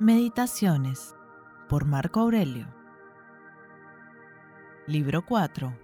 [0.00, 1.16] Meditaciones
[1.68, 2.68] por Marco Aurelio.
[4.86, 5.76] Libro 4.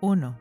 [0.00, 0.38] 1.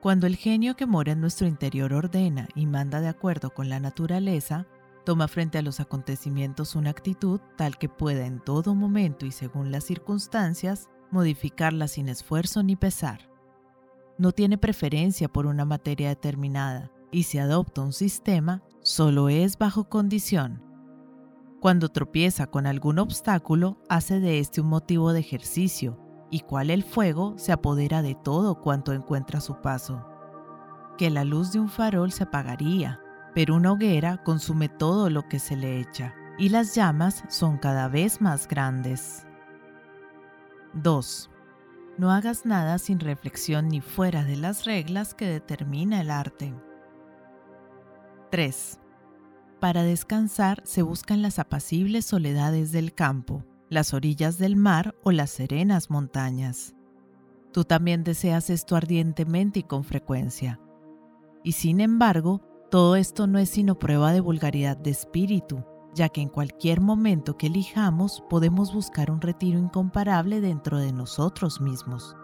[0.00, 3.78] Cuando el genio que mora en nuestro interior ordena y manda de acuerdo con la
[3.78, 4.66] naturaleza,
[5.04, 9.70] toma frente a los acontecimientos una actitud tal que pueda en todo momento y según
[9.70, 13.30] las circunstancias modificarla sin esfuerzo ni pesar.
[14.18, 19.88] No tiene preferencia por una materia determinada y si adopta un sistema, solo es bajo
[19.88, 20.71] condición
[21.62, 25.96] cuando tropieza con algún obstáculo, hace de este un motivo de ejercicio,
[26.28, 30.04] y cual el fuego se apodera de todo cuanto encuentra a su paso.
[30.98, 33.00] Que la luz de un farol se apagaría,
[33.32, 37.86] pero una hoguera consume todo lo que se le echa, y las llamas son cada
[37.86, 39.24] vez más grandes.
[40.72, 41.30] 2.
[41.96, 46.52] No hagas nada sin reflexión ni fuera de las reglas que determina el arte.
[48.32, 48.81] 3.
[49.62, 55.30] Para descansar se buscan las apacibles soledades del campo, las orillas del mar o las
[55.30, 56.74] serenas montañas.
[57.52, 60.58] Tú también deseas esto ardientemente y con frecuencia.
[61.44, 62.40] Y sin embargo,
[62.72, 67.38] todo esto no es sino prueba de vulgaridad de espíritu, ya que en cualquier momento
[67.38, 72.16] que elijamos podemos buscar un retiro incomparable dentro de nosotros mismos.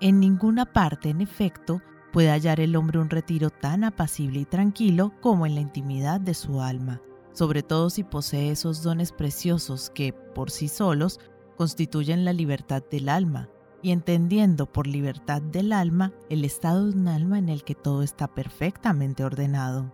[0.00, 5.12] En ninguna parte, en efecto, puede hallar el hombre un retiro tan apacible y tranquilo
[5.20, 7.00] como en la intimidad de su alma,
[7.32, 11.20] sobre todo si posee esos dones preciosos que, por sí solos,
[11.56, 13.48] constituyen la libertad del alma,
[13.82, 18.02] y entendiendo por libertad del alma el estado de un alma en el que todo
[18.02, 19.92] está perfectamente ordenado.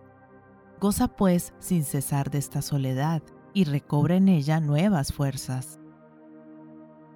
[0.79, 3.21] Goza pues sin cesar de esta soledad
[3.53, 5.79] y recobra en ella nuevas fuerzas.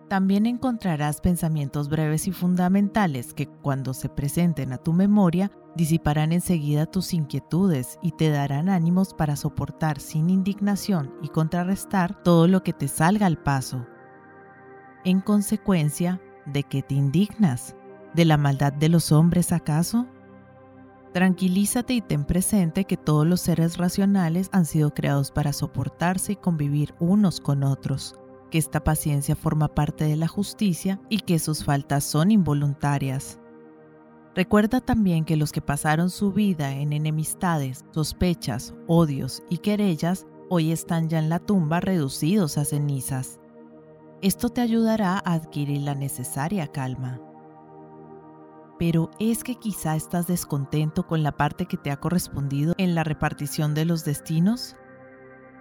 [0.09, 6.87] También encontrarás pensamientos breves y fundamentales que cuando se presenten a tu memoria disiparán enseguida
[6.87, 12.73] tus inquietudes y te darán ánimos para soportar sin indignación y contrarrestar todo lo que
[12.73, 13.85] te salga al paso.
[15.05, 17.75] En consecuencia, ¿de qué te indignas?
[18.15, 20.07] ¿De la maldad de los hombres acaso?
[21.13, 26.35] Tranquilízate y ten presente que todos los seres racionales han sido creados para soportarse y
[26.35, 28.18] convivir unos con otros
[28.49, 33.39] que esta paciencia forma parte de la justicia y que sus faltas son involuntarias.
[34.35, 40.71] Recuerda también que los que pasaron su vida en enemistades, sospechas, odios y querellas hoy
[40.71, 43.39] están ya en la tumba reducidos a cenizas.
[44.21, 47.21] Esto te ayudará a adquirir la necesaria calma.
[48.77, 53.03] Pero es que quizá estás descontento con la parte que te ha correspondido en la
[53.03, 54.75] repartición de los destinos.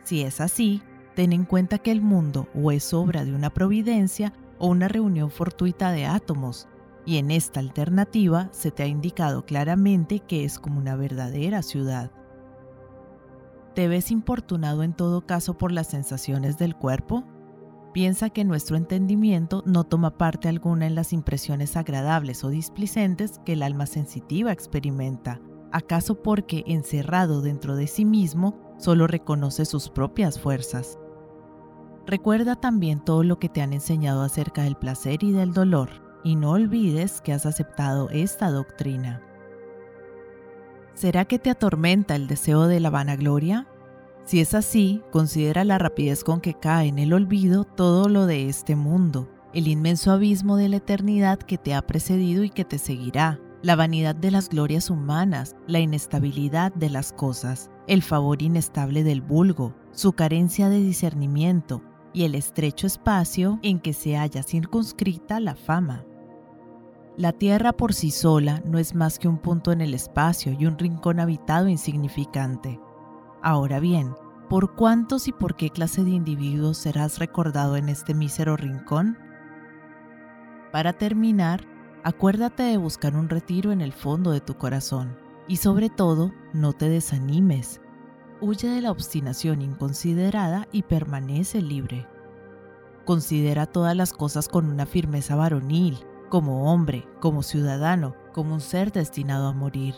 [0.04, 0.82] Si es así,
[1.18, 5.32] ten en cuenta que el mundo o es obra de una providencia o una reunión
[5.32, 6.68] fortuita de átomos,
[7.04, 12.12] y en esta alternativa se te ha indicado claramente que es como una verdadera ciudad.
[13.74, 17.24] ¿Te ves importunado en todo caso por las sensaciones del cuerpo?
[17.92, 23.54] Piensa que nuestro entendimiento no toma parte alguna en las impresiones agradables o displicentes que
[23.54, 25.40] el alma sensitiva experimenta,
[25.72, 30.96] acaso porque encerrado dentro de sí mismo solo reconoce sus propias fuerzas.
[32.08, 35.90] Recuerda también todo lo que te han enseñado acerca del placer y del dolor
[36.24, 39.20] y no olvides que has aceptado esta doctrina.
[40.94, 43.68] ¿Será que te atormenta el deseo de la vanagloria?
[44.24, 48.48] Si es así, considera la rapidez con que cae en el olvido todo lo de
[48.48, 52.78] este mundo, el inmenso abismo de la eternidad que te ha precedido y que te
[52.78, 59.04] seguirá, la vanidad de las glorias humanas, la inestabilidad de las cosas, el favor inestable
[59.04, 61.82] del vulgo, su carencia de discernimiento,
[62.18, 66.04] y el estrecho espacio en que se halla circunscrita la fama.
[67.16, 70.66] La Tierra por sí sola no es más que un punto en el espacio y
[70.66, 72.80] un rincón habitado insignificante.
[73.40, 74.16] Ahora bien,
[74.48, 79.16] ¿por cuántos y por qué clase de individuos serás recordado en este mísero rincón?
[80.72, 81.64] Para terminar,
[82.02, 85.16] acuérdate de buscar un retiro en el fondo de tu corazón
[85.46, 87.80] y sobre todo, no te desanimes,
[88.40, 92.06] Huye de la obstinación inconsiderada y permanece libre.
[93.04, 95.98] Considera todas las cosas con una firmeza varonil,
[96.28, 99.96] como hombre, como ciudadano, como un ser destinado a morir.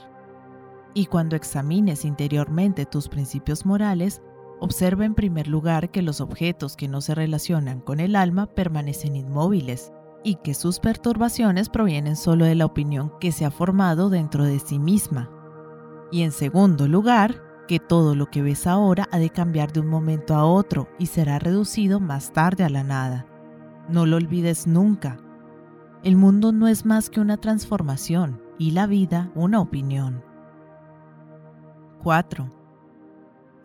[0.94, 4.22] Y cuando examines interiormente tus principios morales,
[4.58, 9.16] observa en primer lugar que los objetos que no se relacionan con el alma permanecen
[9.16, 9.92] inmóviles
[10.24, 14.60] y que sus perturbaciones provienen solo de la opinión que se ha formado dentro de
[14.60, 15.30] sí misma.
[16.10, 19.86] Y en segundo lugar, que todo lo que ves ahora ha de cambiar de un
[19.86, 23.26] momento a otro y será reducido más tarde a la nada.
[23.88, 25.18] No lo olvides nunca.
[26.02, 30.24] El mundo no es más que una transformación y la vida una opinión.
[32.02, 32.52] 4.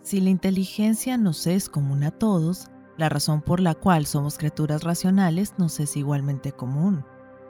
[0.03, 2.67] Si la inteligencia nos es común a todos,
[2.97, 7.03] la razón por la cual somos criaturas racionales nos es igualmente común.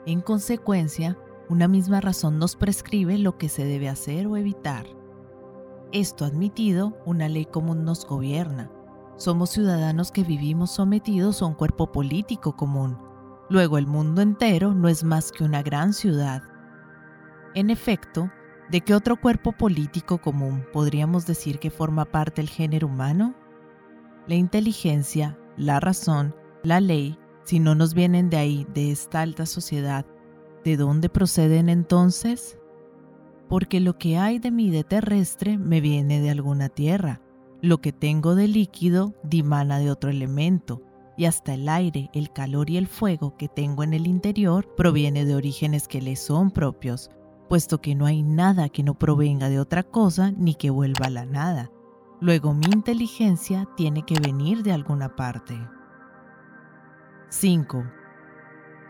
[0.06, 1.18] En consecuencia,
[1.50, 4.86] una misma razón nos prescribe lo que se debe hacer o evitar.
[5.96, 8.70] Esto admitido, una ley común nos gobierna.
[9.16, 12.98] Somos ciudadanos que vivimos sometidos a un cuerpo político común.
[13.48, 16.42] Luego el mundo entero no es más que una gran ciudad.
[17.54, 18.30] En efecto,
[18.70, 23.34] ¿de qué otro cuerpo político común podríamos decir que forma parte el género humano?
[24.26, 29.46] La inteligencia, la razón, la ley, si no nos vienen de ahí, de esta alta
[29.46, 30.04] sociedad,
[30.62, 32.58] ¿de dónde proceden entonces?
[33.48, 37.20] Porque lo que hay de mí de terrestre me viene de alguna tierra,
[37.62, 40.82] lo que tengo de líquido dimana de otro elemento,
[41.16, 45.24] y hasta el aire, el calor y el fuego que tengo en el interior proviene
[45.24, 47.10] de orígenes que le son propios,
[47.48, 51.10] puesto que no hay nada que no provenga de otra cosa ni que vuelva a
[51.10, 51.70] la nada.
[52.20, 55.54] Luego mi inteligencia tiene que venir de alguna parte.
[57.30, 57.84] 5.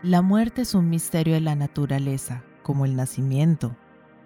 [0.03, 3.75] La muerte es un misterio de la naturaleza, como el nacimiento.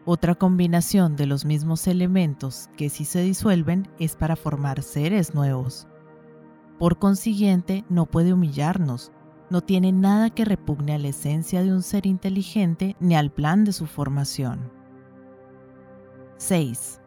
[0.05, 5.87] Otra combinación de los mismos elementos que si se disuelven es para formar seres nuevos.
[6.79, 9.11] Por consiguiente, no puede humillarnos,
[9.51, 13.63] no tiene nada que repugne a la esencia de un ser inteligente ni al plan
[13.63, 14.71] de su formación.
[16.37, 16.99] 6.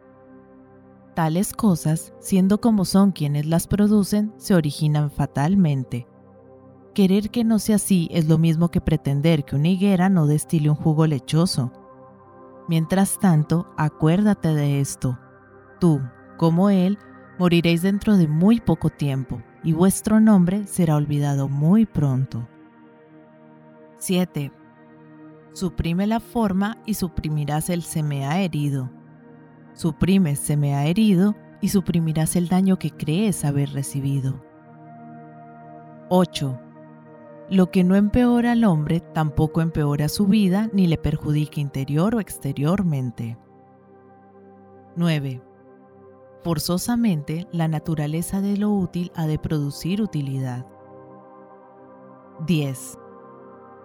[1.15, 6.07] Tales cosas, siendo como son quienes las producen, se originan fatalmente.
[6.93, 10.69] Querer que no sea así es lo mismo que pretender que una higuera no destile
[10.69, 11.73] un jugo lechoso.
[12.67, 15.19] Mientras tanto, acuérdate de esto.
[15.79, 16.01] Tú,
[16.37, 16.97] como él,
[17.37, 22.47] moriréis dentro de muy poco tiempo, y vuestro nombre será olvidado muy pronto.
[23.97, 24.51] 7.
[25.53, 28.89] Suprime la forma y suprimirás el se me ha herido
[29.75, 34.41] Suprimes se me ha herido y suprimirás el daño que crees haber recibido.
[36.07, 36.57] 8.
[37.49, 42.19] Lo que no empeora al hombre tampoco empeora su vida ni le perjudica interior o
[42.19, 43.37] exteriormente.
[44.95, 45.41] 9.
[46.43, 50.65] Forzosamente, la naturaleza de lo útil ha de producir utilidad.
[52.45, 52.97] 10.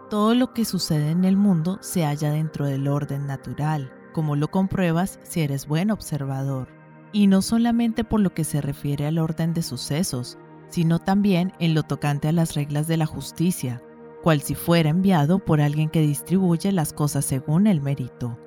[0.09, 4.49] Todo lo que sucede en el mundo se halla dentro del orden natural como lo
[4.49, 6.69] compruebas si eres buen observador.
[7.13, 10.39] Y no solamente por lo que se refiere al orden de sucesos,
[10.71, 13.83] sino también en lo tocante a las reglas de la justicia,
[14.23, 18.39] cual si fuera enviado por alguien que distribuye las cosas según el mérito.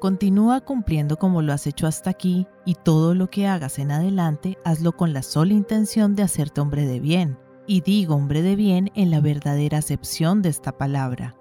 [0.00, 4.56] Continúa cumpliendo como lo has hecho hasta aquí y todo lo que hagas en adelante
[4.64, 8.90] hazlo con la sola intención de hacerte hombre de bien, y digo hombre de bien
[8.94, 11.36] en la verdadera acepción de esta palabra,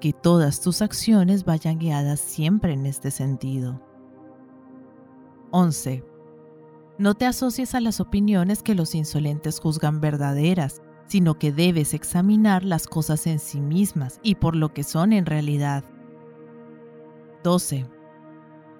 [0.00, 3.80] que todas tus acciones vayan guiadas siempre en este sentido.
[5.52, 6.09] 11.
[7.00, 12.62] No te asocies a las opiniones que los insolentes juzgan verdaderas, sino que debes examinar
[12.62, 15.82] las cosas en sí mismas y por lo que son en realidad.
[17.42, 17.86] 12.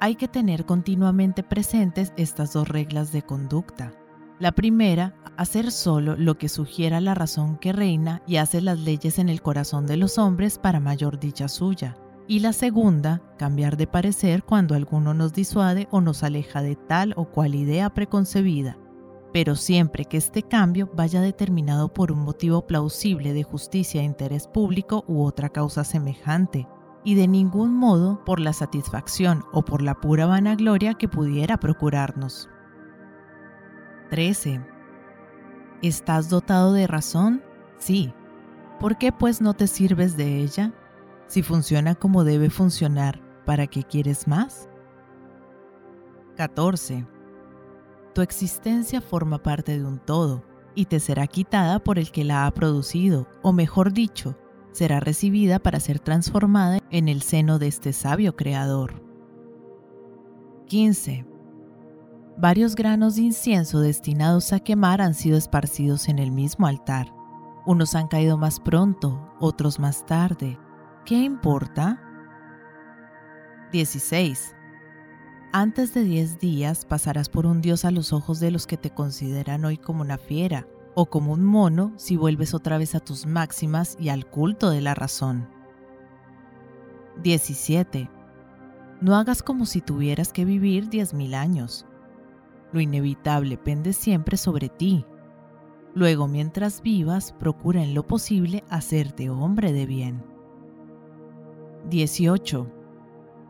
[0.01, 3.95] Hay que tener continuamente presentes estas dos reglas de conducta.
[4.39, 9.19] La primera, hacer solo lo que sugiera la razón que reina y hace las leyes
[9.19, 11.97] en el corazón de los hombres para mayor dicha suya.
[12.31, 17.13] Y la segunda, cambiar de parecer cuando alguno nos disuade o nos aleja de tal
[17.17, 18.79] o cual idea preconcebida,
[19.33, 24.47] pero siempre que este cambio vaya determinado por un motivo plausible de justicia e interés
[24.47, 26.69] público u otra causa semejante,
[27.03, 32.49] y de ningún modo por la satisfacción o por la pura vanagloria que pudiera procurarnos.
[34.11, 34.65] 13.
[35.83, 37.43] ¿Estás dotado de razón?
[37.79, 38.15] Sí.
[38.79, 40.73] ¿Por qué pues no te sirves de ella?
[41.31, 44.69] Si funciona como debe funcionar, ¿para qué quieres más?
[46.37, 47.07] 14.
[48.13, 50.43] Tu existencia forma parte de un todo
[50.75, 54.37] y te será quitada por el que la ha producido, o mejor dicho,
[54.73, 59.01] será recibida para ser transformada en el seno de este sabio creador.
[60.67, 61.27] 15.
[62.39, 67.15] Varios granos de incienso destinados a quemar han sido esparcidos en el mismo altar.
[67.67, 70.59] Unos han caído más pronto, otros más tarde.
[71.05, 72.01] ¿Qué importa?
[73.73, 74.55] 16.
[75.53, 78.91] Antes de 10 días pasarás por un dios a los ojos de los que te
[78.91, 83.27] consideran hoy como una fiera o como un mono si vuelves otra vez a tus
[83.27, 85.49] máximas y al culto de la razón.
[87.23, 88.09] 17.
[89.01, 91.87] No hagas como si tuvieras que vivir 10.000 años.
[92.73, 95.05] Lo inevitable pende siempre sobre ti.
[95.95, 100.30] Luego, mientras vivas, procura en lo posible hacerte hombre de bien.
[101.89, 102.67] 18.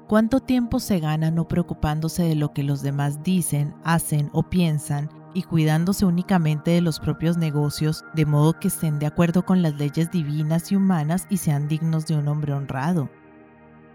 [0.06, 5.08] ¿Cuánto tiempo se gana no preocupándose de lo que los demás dicen, hacen o piensan
[5.34, 9.74] y cuidándose únicamente de los propios negocios, de modo que estén de acuerdo con las
[9.74, 13.08] leyes divinas y humanas y sean dignos de un hombre honrado?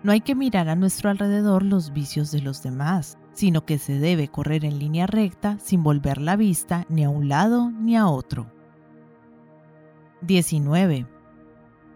[0.03, 3.99] No hay que mirar a nuestro alrededor los vicios de los demás, sino que se
[3.99, 8.07] debe correr en línea recta sin volver la vista ni a un lado ni a
[8.07, 8.51] otro.
[10.21, 11.14] 19.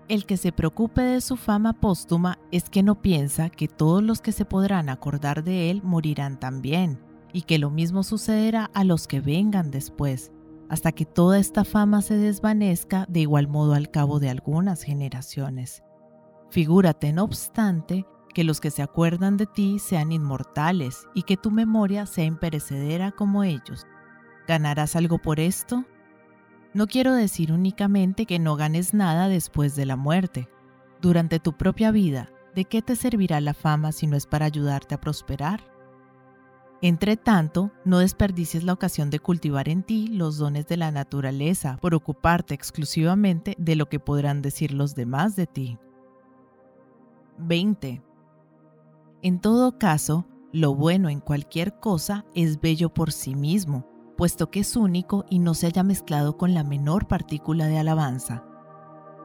[0.09, 4.21] El que se preocupe de su fama póstuma es que no piensa que todos los
[4.21, 6.99] que se podrán acordar de él morirán también,
[7.31, 10.31] y que lo mismo sucederá a los que vengan después,
[10.67, 15.83] hasta que toda esta fama se desvanezca de igual modo al cabo de algunas generaciones.
[16.49, 21.51] Figúrate, no obstante, que los que se acuerdan de ti sean inmortales y que tu
[21.51, 23.85] memoria sea imperecedera como ellos.
[24.47, 25.85] ¿Ganarás algo por esto?
[26.73, 30.47] No quiero decir únicamente que no ganes nada después de la muerte.
[31.01, 34.93] Durante tu propia vida, ¿de qué te servirá la fama si no es para ayudarte
[34.93, 35.61] a prosperar?
[36.81, 41.77] Entre tanto, no desperdicies la ocasión de cultivar en ti los dones de la naturaleza
[41.81, 45.77] por ocuparte exclusivamente de lo que podrán decir los demás de ti.
[47.39, 48.01] 20.
[49.21, 53.85] En todo caso, lo bueno en cualquier cosa es bello por sí mismo,
[54.19, 58.43] puesto que es único y no se haya mezclado con la menor partícula de alabanza.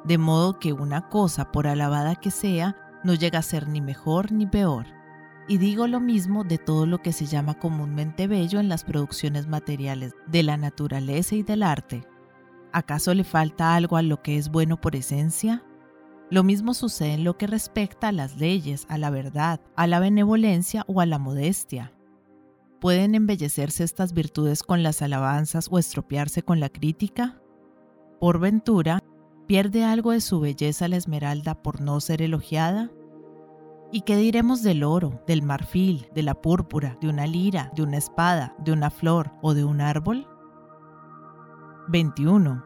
[0.04, 4.30] De modo que una cosa, por alabada que sea, no llega a ser ni mejor
[4.30, 4.86] ni peor.
[5.48, 9.48] Y digo lo mismo de todo lo que se llama comúnmente bello en las producciones
[9.48, 12.06] materiales de la naturaleza y del arte.
[12.72, 15.64] ¿Acaso le falta algo a lo que es bueno por esencia?
[16.30, 19.98] Lo mismo sucede en lo que respecta a las leyes, a la verdad, a la
[19.98, 21.93] benevolencia o a la modestia.
[22.84, 27.40] ¿Pueden embellecerse estas virtudes con las alabanzas o estropearse con la crítica?
[28.20, 28.98] Por ventura,
[29.46, 32.90] ¿pierde algo de su belleza la esmeralda por no ser elogiada?
[33.90, 37.96] ¿Y qué diremos del oro, del marfil, de la púrpura, de una lira, de una
[37.96, 40.28] espada, de una flor o de un árbol?
[41.88, 42.62] 21.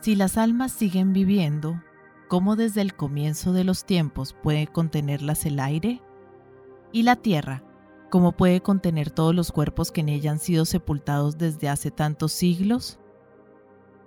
[0.00, 1.78] Si las almas siguen viviendo,
[2.30, 6.00] ¿cómo desde el comienzo de los tiempos puede contenerlas el aire?
[6.90, 7.64] ¿Y la tierra,
[8.10, 12.32] ¿Cómo puede contener todos los cuerpos que en ella han sido sepultados desde hace tantos
[12.32, 12.98] siglos?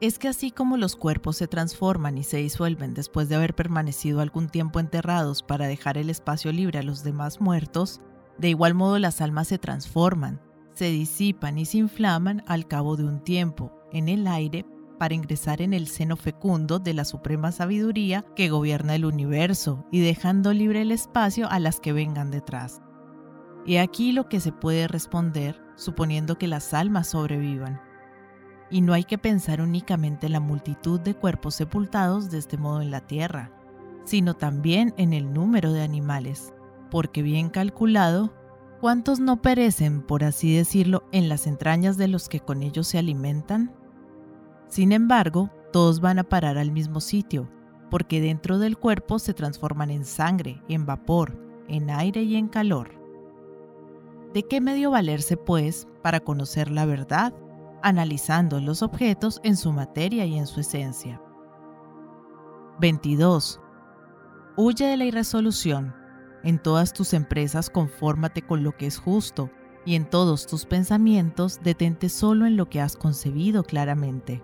[0.01, 4.19] Es que así como los cuerpos se transforman y se disuelven después de haber permanecido
[4.19, 8.01] algún tiempo enterrados para dejar el espacio libre a los demás muertos,
[8.37, 10.41] de igual modo las almas se transforman,
[10.73, 14.65] se disipan y se inflaman al cabo de un tiempo en el aire
[14.99, 20.01] para ingresar en el seno fecundo de la suprema sabiduría que gobierna el universo y
[20.01, 22.82] dejando libre el espacio a las que vengan detrás.
[23.65, 27.81] He aquí lo que se puede responder suponiendo que las almas sobrevivan.
[28.69, 32.81] Y no hay que pensar únicamente en la multitud de cuerpos sepultados de este modo
[32.81, 33.51] en la tierra,
[34.03, 36.53] sino también en el número de animales,
[36.89, 38.33] porque bien calculado,
[38.81, 42.97] ¿cuántos no perecen, por así decirlo, en las entrañas de los que con ellos se
[42.97, 43.73] alimentan?
[44.67, 47.49] Sin embargo, todos van a parar al mismo sitio,
[47.89, 53.02] porque dentro del cuerpo se transforman en sangre, en vapor, en aire y en calor.
[54.33, 57.33] ¿De qué medio valerse, pues, para conocer la verdad?
[57.83, 61.21] Analizando los objetos en su materia y en su esencia.
[62.79, 63.61] 22.
[64.57, 65.95] Huye de la irresolución.
[66.43, 69.51] En todas tus empresas confórmate con lo que es justo,
[69.85, 74.41] y en todos tus pensamientos detente solo en lo que has concebido claramente.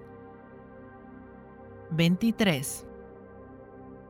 [1.91, 2.85] 23.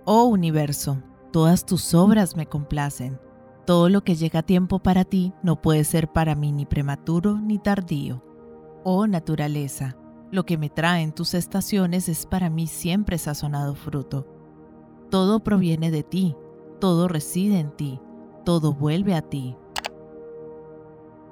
[0.03, 3.19] Oh universo, todas tus obras me complacen
[3.69, 7.37] todo lo que llega a tiempo para ti no puede ser para mí ni prematuro
[7.37, 8.23] ni tardío.
[8.83, 9.95] Oh naturaleza,
[10.31, 14.25] lo que me trae en tus estaciones es para mí siempre sazonado fruto.
[15.11, 16.35] Todo proviene de ti,
[16.79, 17.99] todo reside en ti,
[18.43, 19.55] todo vuelve a ti.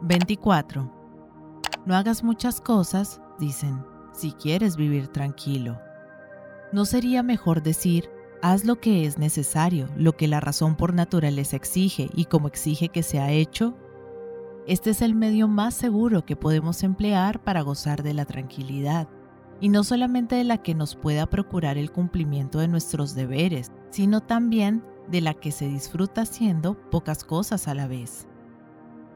[0.02, 0.94] 24.
[1.88, 5.80] No hagas muchas cosas, dicen, si quieres vivir tranquilo.
[6.72, 11.56] ¿No sería mejor decir, Haz lo que es necesario, lo que la razón por naturaleza
[11.56, 13.76] exige y como exige que sea hecho.
[14.68, 19.08] Este es el medio más seguro que podemos emplear para gozar de la tranquilidad,
[19.60, 24.22] y no solamente de la que nos pueda procurar el cumplimiento de nuestros deberes, sino
[24.22, 28.28] también de la que se disfruta haciendo pocas cosas a la vez.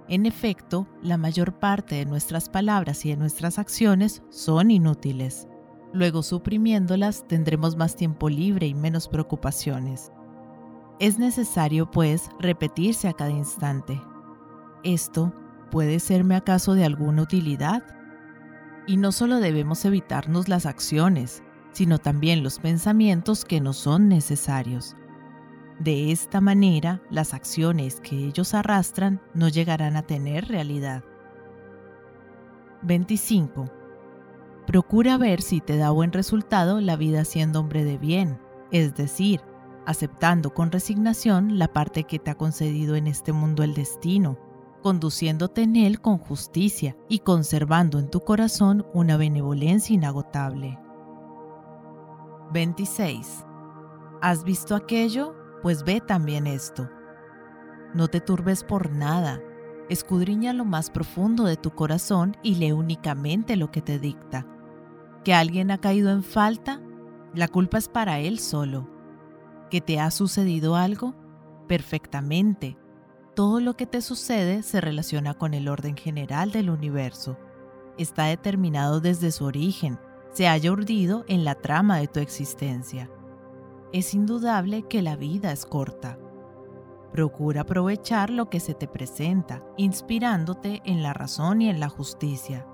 [0.07, 5.47] En efecto, la mayor parte de nuestras palabras y de nuestras acciones son inútiles.
[5.93, 10.11] Luego, suprimiéndolas, tendremos más tiempo libre y menos preocupaciones.
[10.99, 13.99] Es necesario, pues, repetirse a cada instante.
[14.83, 15.33] ¿Esto
[15.69, 17.83] puede serme acaso de alguna utilidad?
[18.87, 24.95] Y no solo debemos evitarnos las acciones, sino también los pensamientos que no son necesarios.
[25.79, 31.03] De esta manera, las acciones que ellos arrastran no llegarán a tener realidad.
[32.83, 33.80] 25.
[34.67, 38.39] Procura ver si te da buen resultado la vida siendo hombre de bien,
[38.71, 39.41] es decir,
[39.85, 44.37] aceptando con resignación la parte que te ha concedido en este mundo el destino,
[44.83, 50.79] conduciéndote en él con justicia y conservando en tu corazón una benevolencia inagotable.
[52.53, 53.45] 26.
[54.21, 55.35] ¿Has visto aquello?
[55.61, 56.89] Pues ve también esto.
[57.93, 59.41] No te turbes por nada.
[59.91, 64.47] Escudriña lo más profundo de tu corazón y lee únicamente lo que te dicta.
[65.23, 66.81] ¿Que alguien ha caído en falta?
[67.35, 68.89] La culpa es para él solo.
[69.69, 71.13] ¿Que te ha sucedido algo?
[71.67, 72.77] Perfectamente.
[73.35, 77.37] Todo lo que te sucede se relaciona con el orden general del universo.
[77.97, 79.99] Está determinado desde su origen
[80.33, 83.09] se haya urdido en la trama de tu existencia.
[83.91, 86.17] Es indudable que la vida es corta.
[87.11, 92.65] Procura aprovechar lo que se te presenta, inspirándote en la razón y en la justicia.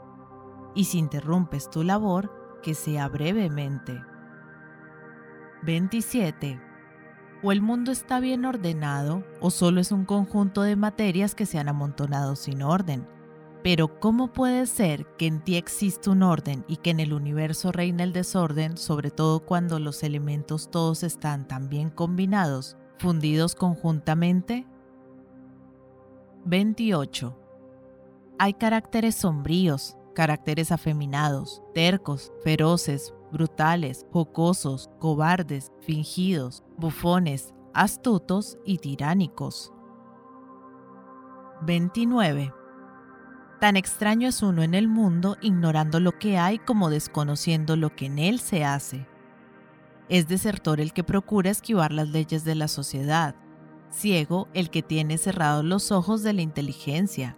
[0.76, 4.00] Y si interrumpes tu labor, que sea brevemente.
[5.64, 6.62] 27.
[7.44, 11.60] O el mundo está bien ordenado, o solo es un conjunto de materias que se
[11.60, 13.08] han amontonado sin orden
[13.68, 17.74] pero ¿cómo puede ser que en ti existe un orden y que en el universo
[17.74, 24.66] reina el desorden, sobre todo cuando los elementos todos están tan bien combinados, fundidos conjuntamente?
[26.46, 27.38] 28.
[28.40, 39.74] Hay caracteres sombríos, caracteres afeminados, tercos, feroces, brutales, jocosos, cobardes, fingidos, bufones, astutos y tiránicos.
[41.62, 42.54] 29.
[43.60, 48.06] Tan extraño es uno en el mundo ignorando lo que hay como desconociendo lo que
[48.06, 49.08] en él se hace.
[50.10, 53.36] Es desertor el que procura esquivar las leyes de la sociedad,
[53.92, 57.38] ciego el que tiene cerrados los ojos de la inteligencia,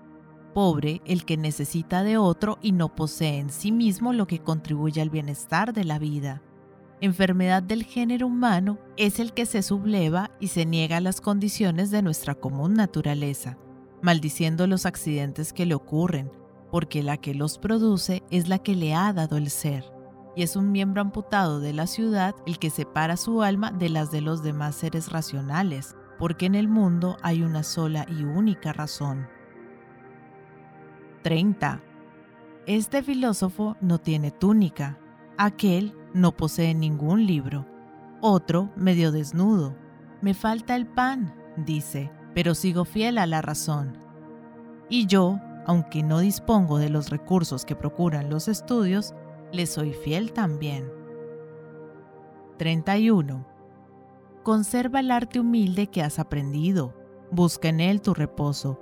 [0.53, 5.01] pobre el que necesita de otro y no posee en sí mismo lo que contribuye
[5.01, 6.41] al bienestar de la vida.
[7.01, 11.91] Enfermedad del género humano es el que se subleva y se niega a las condiciones
[11.91, 13.57] de nuestra común naturaleza
[14.01, 16.31] maldiciendo los accidentes que le ocurren,
[16.71, 19.91] porque la que los produce es la que le ha dado el ser,
[20.39, 24.09] y es un miembro amputado de la ciudad el que separa su alma de las
[24.09, 29.27] de los demás seres racionales, porque en el mundo hay una sola y única razón.
[31.23, 31.81] 30.
[32.67, 34.97] Este filósofo no tiene túnica,
[35.37, 37.65] aquel no posee ningún libro,
[38.21, 39.75] otro medio desnudo.
[40.21, 43.97] Me falta el pan, dice, pero sigo fiel a la razón.
[44.87, 49.13] Y yo, aunque no dispongo de los recursos que procuran los estudios,
[49.51, 50.91] le soy fiel también.
[52.57, 53.45] 31.
[54.43, 56.93] Conserva el arte humilde que has aprendido,
[57.31, 58.79] busca en él tu reposo,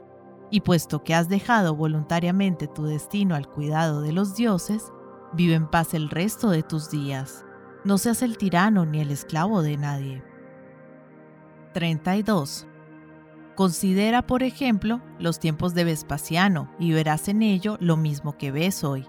[0.49, 4.91] y puesto que has dejado voluntariamente tu destino al cuidado de los dioses,
[5.33, 7.45] vive en paz el resto de tus días.
[7.83, 10.23] No seas el tirano ni el esclavo de nadie.
[11.73, 12.67] 32.
[13.55, 18.83] Considera, por ejemplo, los tiempos de Vespasiano y verás en ello lo mismo que ves
[18.83, 19.07] hoy.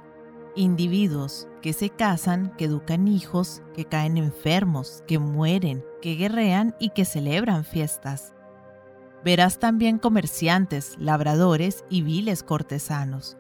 [0.59, 6.91] Individuos que se casan, que educan hijos, que caen enfermos, que mueren, que guerrean y
[6.91, 8.35] que celebran fiestas.
[9.25, 13.37] Verás también comerciantes, labradores y viles cortesanos.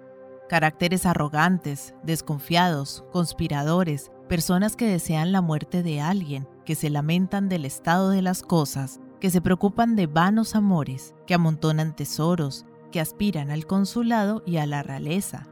[0.48, 7.64] Caracteres arrogantes, desconfiados, conspiradores, personas que desean la muerte de alguien, que se lamentan del
[7.64, 13.50] estado de las cosas, que se preocupan de vanos amores, que amontonan tesoros, que aspiran
[13.50, 15.48] al consulado y a la realeza.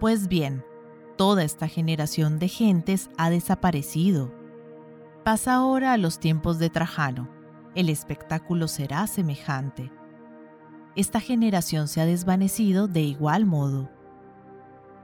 [0.00, 0.64] Pues bien,
[1.16, 4.32] toda esta generación de gentes ha desaparecido.
[5.24, 7.30] Pasa ahora a los tiempos de Trajano.
[7.74, 9.90] El espectáculo será semejante.
[10.96, 13.90] Esta generación se ha desvanecido de igual modo.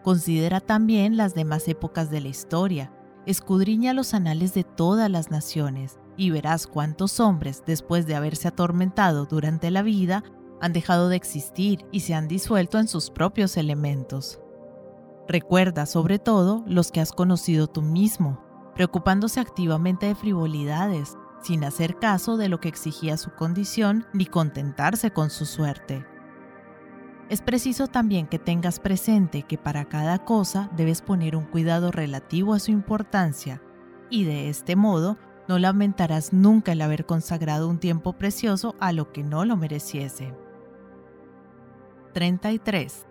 [0.03, 2.92] Considera también las demás épocas de la historia,
[3.26, 9.26] escudriña los anales de todas las naciones, y verás cuántos hombres, después de haberse atormentado
[9.26, 10.22] durante la vida,
[10.61, 14.40] han dejado de existir y se han disuelto en sus propios elementos.
[15.30, 18.42] Recuerda sobre todo los que has conocido tú mismo,
[18.74, 25.12] preocupándose activamente de frivolidades, sin hacer caso de lo que exigía su condición ni contentarse
[25.12, 26.04] con su suerte.
[27.28, 32.52] Es preciso también que tengas presente que para cada cosa debes poner un cuidado relativo
[32.52, 33.62] a su importancia
[34.10, 35.16] y de este modo
[35.46, 40.34] no lamentarás nunca el haber consagrado un tiempo precioso a lo que no lo mereciese.
[42.14, 43.06] 33.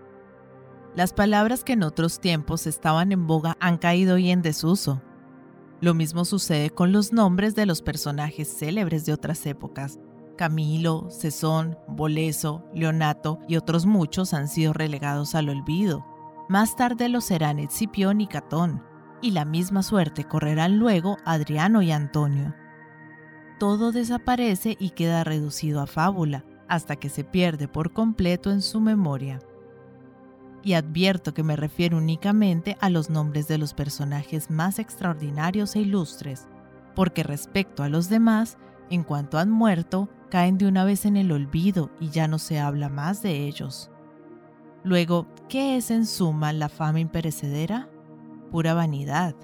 [0.95, 5.01] Las palabras que en otros tiempos estaban en boga han caído hoy en desuso.
[5.81, 9.99] Lo mismo sucede con los nombres de los personajes célebres de otras épocas.
[10.35, 16.05] Camilo, Cesón, Boleso, Leonato y otros muchos han sido relegados al olvido.
[16.49, 18.83] Más tarde lo serán Escipión y Catón,
[19.21, 22.55] y la misma suerte correrán luego Adriano y Antonio.
[23.59, 28.79] Todo desaparece y queda reducido a fábula, hasta que se pierde por completo en su
[28.79, 29.39] memoria
[30.63, 35.79] y advierto que me refiero únicamente a los nombres de los personajes más extraordinarios e
[35.79, 36.47] ilustres,
[36.95, 38.57] porque respecto a los demás,
[38.89, 42.59] en cuanto han muerto, caen de una vez en el olvido y ya no se
[42.59, 43.89] habla más de ellos.
[44.83, 47.89] Luego, ¿qué es en suma la fama imperecedera?
[48.51, 49.35] Pura vanidad.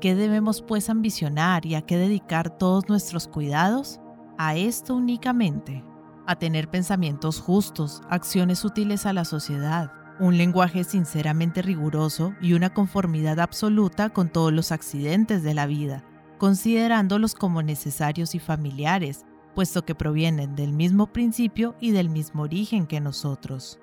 [0.00, 4.00] ¿Qué debemos pues ambicionar y a qué dedicar todos nuestros cuidados?
[4.38, 5.84] A esto únicamente,
[6.26, 12.72] a tener pensamientos justos, acciones útiles a la sociedad, un lenguaje sinceramente riguroso y una
[12.72, 16.04] conformidad absoluta con todos los accidentes de la vida,
[16.38, 19.24] considerándolos como necesarios y familiares,
[19.54, 23.78] puesto que provienen del mismo principio y del mismo origen que nosotros.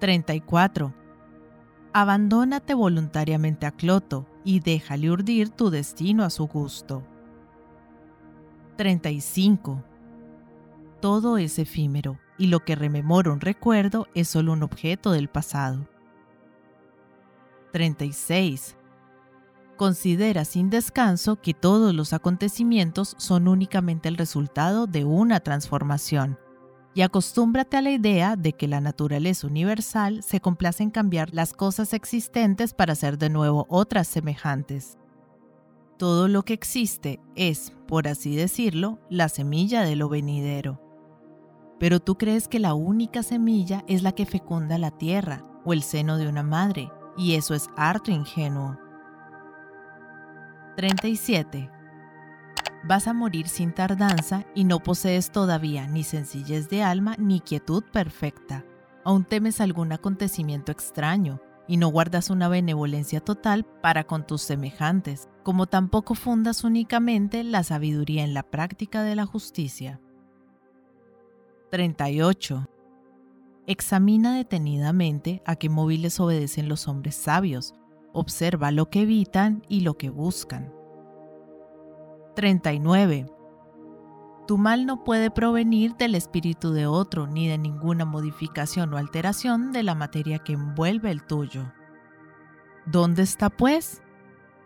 [0.00, 0.94] 34.
[1.94, 7.02] Abandónate voluntariamente a Cloto y déjale urdir tu destino a su gusto.
[8.76, 9.84] 35.
[11.00, 15.86] Todo es efímero y lo que rememora un recuerdo es solo un objeto del pasado.
[17.72, 18.76] 36.
[19.76, 26.38] Considera sin descanso que todos los acontecimientos son únicamente el resultado de una transformación
[26.94, 31.54] y acostúmbrate a la idea de que la naturaleza universal se complace en cambiar las
[31.54, 34.98] cosas existentes para hacer de nuevo otras semejantes.
[35.96, 40.91] Todo lo que existe es, por así decirlo, la semilla de lo venidero
[41.78, 45.82] pero tú crees que la única semilla es la que fecunda la tierra o el
[45.82, 48.78] seno de una madre, y eso es harto ingenuo.
[50.76, 51.70] 37.
[52.84, 57.84] Vas a morir sin tardanza y no posees todavía ni sencillez de alma ni quietud
[57.92, 58.64] perfecta.
[59.04, 65.28] Aún temes algún acontecimiento extraño y no guardas una benevolencia total para con tus semejantes,
[65.42, 70.00] como tampoco fundas únicamente la sabiduría en la práctica de la justicia.
[71.72, 72.68] 38.
[73.66, 77.72] Examina detenidamente a qué móviles obedecen los hombres sabios.
[78.12, 80.70] Observa lo que evitan y lo que buscan.
[82.36, 83.26] 39.
[84.46, 89.72] Tu mal no puede provenir del espíritu de otro ni de ninguna modificación o alteración
[89.72, 91.72] de la materia que envuelve el tuyo.
[92.84, 94.02] ¿Dónde está, pues?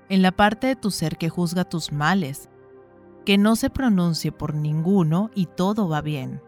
[0.08, 2.50] En la parte de tu ser que juzga tus males,
[3.24, 6.42] que no se pronuncie por ninguno y todo va bien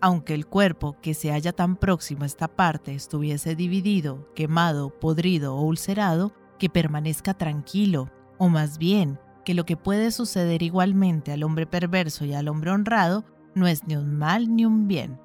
[0.00, 5.56] aunque el cuerpo que se halla tan próximo a esta parte estuviese dividido, quemado, podrido
[5.56, 11.42] o ulcerado, que permanezca tranquilo, o más bien, que lo que puede suceder igualmente al
[11.42, 15.20] hombre perverso y al hombre honrado no es ni un mal ni un bien.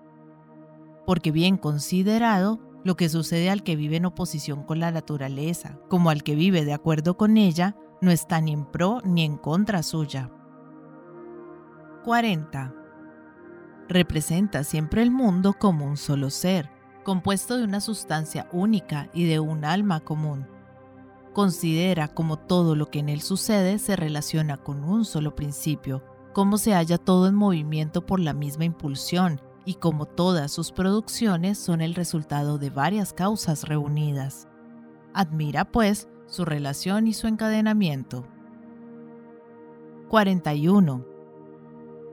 [1.05, 6.09] Porque bien considerado, lo que sucede al que vive en oposición con la naturaleza, como
[6.09, 9.83] al que vive de acuerdo con ella, no está ni en pro ni en contra
[9.83, 10.31] suya.
[12.03, 12.80] 40
[13.91, 16.69] representa siempre el mundo como un solo ser,
[17.03, 20.47] compuesto de una sustancia única y de un alma común.
[21.33, 26.57] Considera como todo lo que en él sucede se relaciona con un solo principio, cómo
[26.57, 31.81] se halla todo en movimiento por la misma impulsión y como todas sus producciones son
[31.81, 34.47] el resultado de varias causas reunidas.
[35.13, 38.25] Admira, pues, su relación y su encadenamiento.
[40.09, 41.10] 41.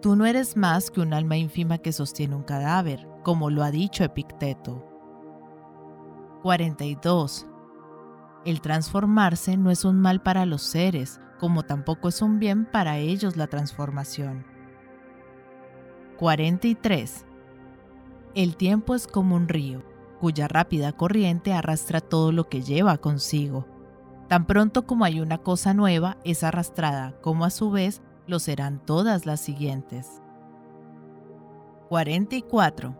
[0.00, 3.72] Tú no eres más que un alma ínfima que sostiene un cadáver, como lo ha
[3.72, 4.84] dicho Epicteto.
[6.42, 7.46] 42.
[8.44, 12.98] El transformarse no es un mal para los seres, como tampoco es un bien para
[12.98, 14.46] ellos la transformación.
[16.16, 17.26] 43.
[18.36, 19.82] El tiempo es como un río,
[20.20, 23.66] cuya rápida corriente arrastra todo lo que lleva consigo.
[24.28, 28.78] Tan pronto como hay una cosa nueva, es arrastrada, como a su vez lo serán
[28.84, 30.22] todas las siguientes.
[31.88, 32.94] 44.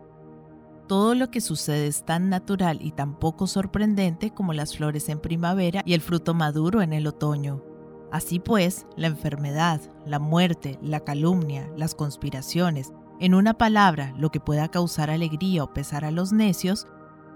[0.87, 5.19] Todo lo que sucede es tan natural y tan poco sorprendente como las flores en
[5.19, 7.63] primavera y el fruto maduro en el otoño.
[8.11, 14.39] Así pues, la enfermedad, la muerte, la calumnia, las conspiraciones, en una palabra, lo que
[14.39, 16.87] pueda causar alegría o pesar a los necios,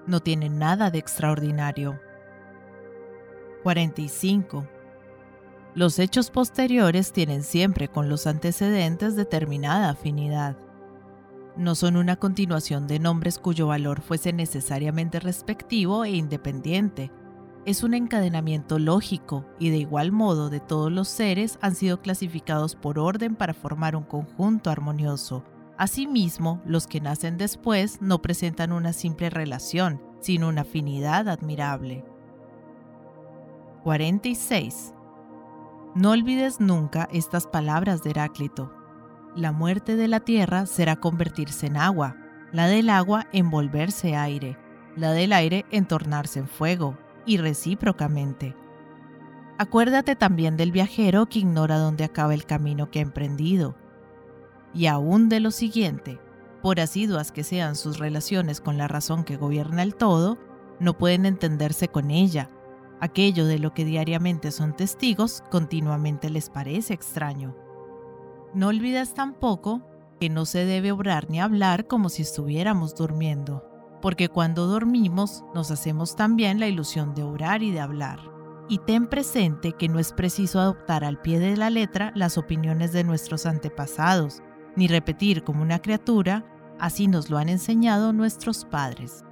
[0.08, 2.00] no tiene nada de extraordinario.
[3.62, 4.66] 45.
[5.76, 10.58] Los hechos posteriores tienen siempre con los antecedentes determinada afinidad.
[11.58, 17.12] No son una continuación de nombres cuyo valor fuese necesariamente respectivo e independiente,
[17.66, 22.76] es un encadenamiento lógico y de igual modo de todos los seres han sido clasificados
[22.76, 25.46] por orden para formar un conjunto armonioso.
[25.78, 32.04] Asimismo, los que nacen después no presentan una simple relación, sino una afinidad admirable.
[33.84, 34.94] 46.
[35.96, 38.74] No olvides nunca estas palabras de Heráclito.
[39.36, 42.16] La muerte de la tierra será convertirse en agua,
[42.52, 44.58] la del agua en volverse aire,
[44.96, 48.56] la del aire en tornarse en fuego, y recíprocamente.
[49.60, 53.76] Acuérdate también del viajero que ignora dónde acaba el camino que ha emprendido.
[54.74, 56.20] Y aún de lo siguiente,
[56.64, 60.40] por asiduas que sean sus relaciones con la razón que gobierna el todo,
[60.80, 62.50] no pueden entenderse con ella.
[63.04, 67.56] Aquello de lo que diariamente son testigos continuamente les parece extraño.
[68.54, 69.82] No olvides tampoco
[70.20, 75.72] que no se debe obrar ni hablar como si estuviéramos durmiendo porque cuando dormimos nos
[75.72, 78.20] hacemos también la ilusión de orar y de hablar.
[78.68, 82.92] Y ten presente que no es preciso adoptar al pie de la letra las opiniones
[82.92, 84.44] de nuestros antepasados,
[84.76, 86.44] ni repetir como una criatura,
[86.82, 89.24] así nos lo han enseñado nuestros padres.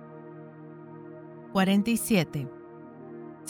[1.52, 2.61] 47.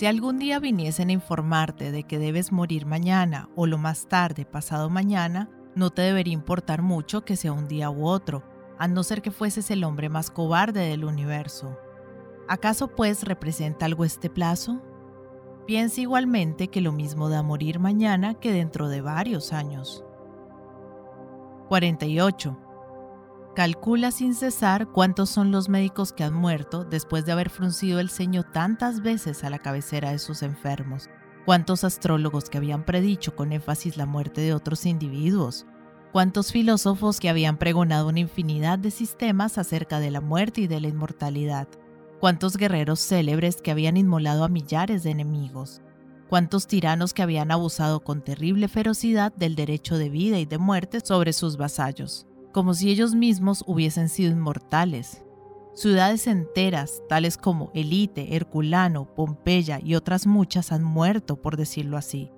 [0.01, 4.45] Si algún día viniesen a informarte de que debes morir mañana o lo más tarde
[4.45, 8.43] pasado mañana, no te debería importar mucho que sea un día u otro,
[8.79, 11.77] a no ser que fueses el hombre más cobarde del universo.
[12.47, 14.81] ¿Acaso pues representa algo este plazo?
[15.67, 20.03] Piensa igualmente que lo mismo da morir mañana que dentro de varios años.
[21.69, 22.57] 48.
[23.55, 28.09] Calcula sin cesar cuántos son los médicos que han muerto después de haber fruncido el
[28.09, 31.09] ceño tantas veces a la cabecera de sus enfermos,
[31.45, 35.65] cuántos astrólogos que habían predicho con énfasis la muerte de otros individuos,
[36.13, 40.79] cuántos filósofos que habían pregonado una infinidad de sistemas acerca de la muerte y de
[40.79, 41.67] la inmortalidad,
[42.21, 45.81] cuántos guerreros célebres que habían inmolado a millares de enemigos,
[46.29, 51.01] cuántos tiranos que habían abusado con terrible ferocidad del derecho de vida y de muerte
[51.01, 55.23] sobre sus vasallos, como si ellos mismos hubiesen sido inmortales.
[55.73, 62.31] Ciudades enteras, tales como Elite, Herculano, Pompeya y otras muchas han muerto, por decirlo así,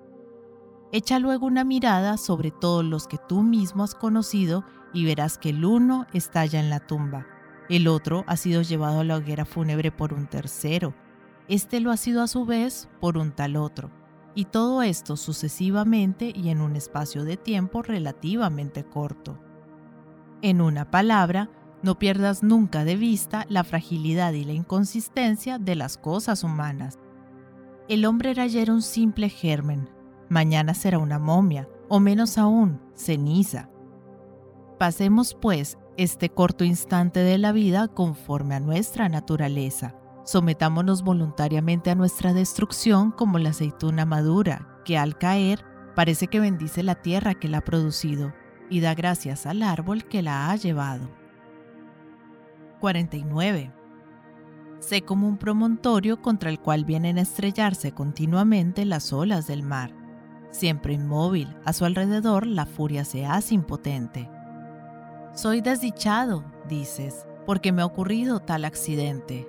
[0.94, 5.48] Echa luego una mirada sobre todos los que tú mismo has conocido y verás que
[5.48, 7.26] el uno estalla en la tumba,
[7.68, 10.94] el otro ha sido llevado a la hoguera fúnebre por un tercero,
[11.48, 13.90] este lo ha sido a su vez por un tal otro,
[14.36, 19.36] y todo esto sucesivamente y en un espacio de tiempo relativamente corto.
[20.44, 21.48] En una palabra,
[21.82, 26.98] no pierdas nunca de vista la fragilidad y la inconsistencia de las cosas humanas.
[27.88, 29.88] El hombre era ayer un simple germen,
[30.28, 33.70] mañana será una momia, o menos aún, ceniza.
[34.78, 39.94] Pasemos pues este corto instante de la vida conforme a nuestra naturaleza.
[40.26, 45.64] Sometámonos voluntariamente a nuestra destrucción como la aceituna madura, que al caer
[45.96, 48.34] parece que bendice la tierra que la ha producido
[48.74, 51.08] y da gracias al árbol que la ha llevado.
[52.80, 53.72] 49.
[54.80, 60.04] Sé como un promontorio contra el cual vienen a estrellarse continuamente las olas del mar
[60.54, 64.30] siempre inmóvil, a su alrededor la furia se hace impotente.
[65.34, 69.48] Soy desdichado, dices, porque me ha ocurrido tal accidente.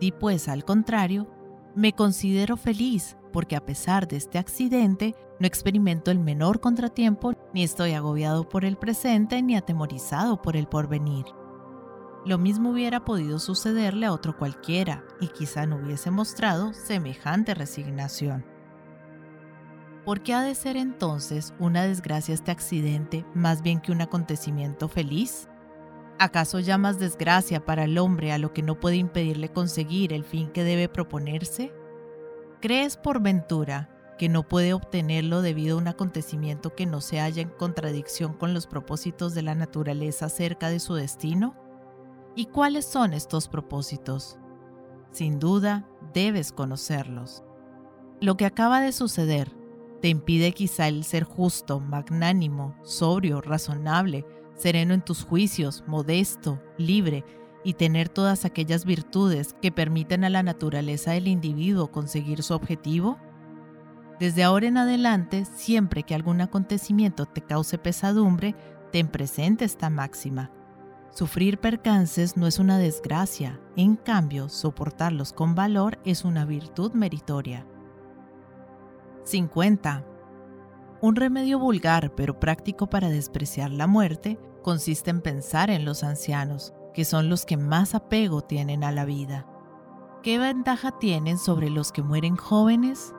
[0.00, 1.26] Di pues al contrario,
[1.74, 7.62] me considero feliz porque a pesar de este accidente no experimento el menor contratiempo, ni
[7.62, 11.26] estoy agobiado por el presente, ni atemorizado por el porvenir.
[12.24, 18.44] Lo mismo hubiera podido sucederle a otro cualquiera, y quizá no hubiese mostrado semejante resignación.
[20.04, 24.88] ¿Por qué ha de ser entonces una desgracia este accidente más bien que un acontecimiento
[24.88, 25.48] feliz?
[26.18, 30.50] ¿Acaso llamas desgracia para el hombre a lo que no puede impedirle conseguir el fin
[30.50, 31.74] que debe proponerse?
[32.60, 37.42] ¿Crees por ventura que no puede obtenerlo debido a un acontecimiento que no se halla
[37.42, 41.54] en contradicción con los propósitos de la naturaleza acerca de su destino?
[42.34, 44.38] ¿Y cuáles son estos propósitos?
[45.10, 47.42] Sin duda, debes conocerlos.
[48.20, 49.50] Lo que acaba de suceder
[50.00, 57.24] te impide quizá el ser justo, magnánimo, sobrio, razonable, sereno en tus juicios, modesto, libre
[57.64, 63.18] y tener todas aquellas virtudes que permiten a la naturaleza del individuo conseguir su objetivo?
[64.18, 68.54] Desde ahora en adelante, siempre que algún acontecimiento te cause pesadumbre,
[68.92, 70.50] ten presente esta máxima.
[71.10, 77.66] Sufrir percances no es una desgracia, en cambio, soportarlos con valor es una virtud meritoria.
[79.24, 80.04] 50.
[81.00, 86.72] Un remedio vulgar pero práctico para despreciar la muerte consiste en pensar en los ancianos,
[86.94, 89.46] que son los que más apego tienen a la vida.
[90.26, 93.14] ¿qué ventaja tienen sobre los que mueren jóvenes?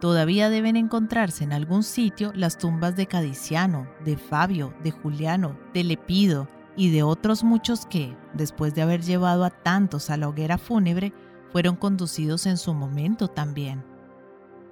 [0.00, 5.84] Todavía deben encontrarse en algún sitio las tumbas de Cadiciano, de Fabio, de Juliano, de
[5.84, 10.56] Lepido y de otros muchos que, después de haber llevado a tantos a la hoguera
[10.56, 11.12] fúnebre,
[11.52, 13.84] fueron conducidos en su momento también.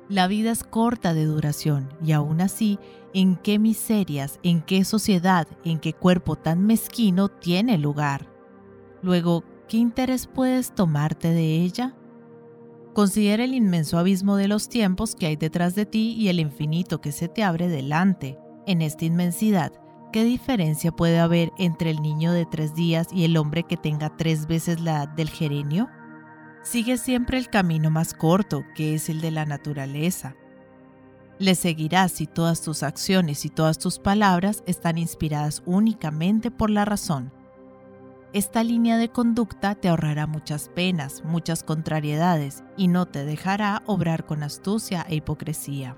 [0.08, 2.78] La vida es corta de duración y aún así,
[3.12, 8.26] ¿en qué miserias, en qué sociedad, en qué cuerpo tan mezquino tiene lugar?
[9.02, 11.94] Luego, ¿qué interés puedes tomarte de ella?
[12.98, 17.00] Considera el inmenso abismo de los tiempos que hay detrás de ti y el infinito
[17.00, 18.40] que se te abre delante.
[18.66, 19.72] En esta inmensidad,
[20.12, 24.16] ¿qué diferencia puede haber entre el niño de tres días y el hombre que tenga
[24.16, 25.88] tres veces la edad del gerenio?
[26.64, 30.34] Sigue siempre el camino más corto, que es el de la naturaleza.
[31.38, 36.84] Le seguirás si todas tus acciones y todas tus palabras están inspiradas únicamente por la
[36.84, 37.32] razón.
[38.34, 44.26] Esta línea de conducta te ahorrará muchas penas, muchas contrariedades y no te dejará obrar
[44.26, 45.96] con astucia e hipocresía.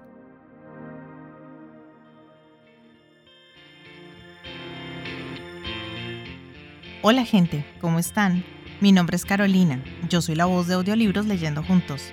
[7.03, 8.45] Hola gente, ¿cómo están?
[8.81, 12.13] Mi nombre es Carolina, yo soy la voz de audiolibros Leyendo Juntos.